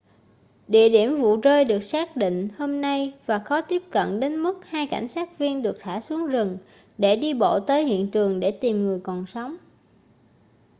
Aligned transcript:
địa 0.67 0.89
điểm 0.89 1.21
vụ 1.21 1.39
rơi 1.41 1.65
được 1.65 1.79
xác 1.79 2.15
định 2.17 2.49
hôm 2.57 2.81
nay 2.81 3.13
và 3.25 3.39
khó 3.39 3.61
tiếp 3.61 3.83
cận 3.91 4.19
đến 4.19 4.35
mức 4.37 4.59
hai 4.65 4.87
cảnh 4.91 5.07
sát 5.07 5.37
viên 5.37 5.61
được 5.61 5.75
thả 5.79 6.01
xuống 6.01 6.27
rừng 6.27 6.57
để 6.97 7.15
đi 7.15 7.33
bộ 7.33 7.59
tới 7.59 7.85
hiện 7.85 8.11
trường 8.11 8.39
để 8.39 8.51
tìm 8.51 8.77
người 8.79 8.99
còn 9.03 9.25
sống 9.25 9.55